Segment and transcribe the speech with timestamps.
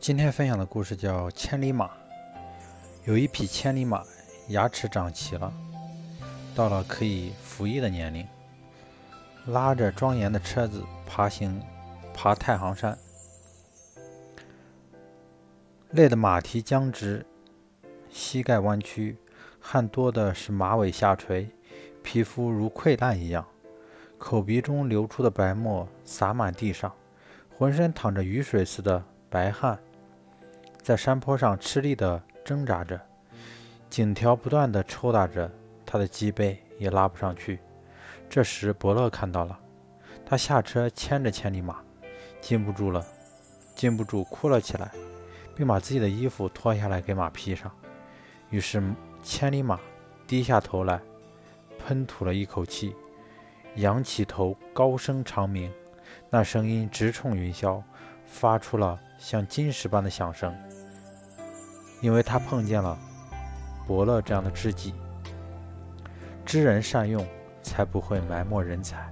[0.00, 1.86] 今天分享的故事叫《千里马》。
[3.04, 4.02] 有一匹千里马，
[4.48, 5.52] 牙齿长齐了，
[6.54, 8.26] 到了可以服役的年龄，
[9.46, 11.60] 拉着庄严的车子爬行，
[12.14, 12.96] 爬太行山，
[15.90, 17.26] 累得马蹄僵直，
[18.08, 19.18] 膝盖弯曲，
[19.58, 21.50] 汗多的是马尾下垂，
[22.02, 23.44] 皮肤如溃烂一样，
[24.16, 26.94] 口鼻中流出的白沫洒满地上，
[27.50, 29.78] 浑身淌着雨水似的白汗。
[30.88, 32.98] 在山坡上吃力地挣扎着，
[33.90, 35.52] 颈条不断地抽打着，
[35.84, 37.58] 他的脊背也拉不上去。
[38.26, 39.60] 这时，伯乐看到了，
[40.24, 41.76] 他下车牵着千里马，
[42.40, 43.06] 禁不住了，
[43.74, 44.90] 禁不住哭了起来，
[45.54, 47.70] 并把自己的衣服脱下来给马披上。
[48.48, 48.82] 于是，
[49.22, 49.78] 千里马
[50.26, 50.98] 低下头来，
[51.78, 52.96] 喷吐了一口气，
[53.74, 55.70] 仰起头，高声长鸣，
[56.30, 57.82] 那声音直冲云霄，
[58.24, 60.56] 发出了像金石般的响声。
[62.00, 62.96] 因为他碰见了
[63.86, 64.94] 伯乐这样的知己，
[66.44, 67.26] 知人善用，
[67.62, 69.08] 才不会埋没人才。